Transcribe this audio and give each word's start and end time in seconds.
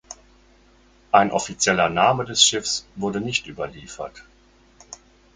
Ein 1.11 1.29
offizieller 1.29 1.87
Name 1.87 2.25
des 2.25 2.43
Schiffs 2.43 2.87
wurde 2.95 3.21
nicht 3.21 3.45
überliefert. 3.45 4.23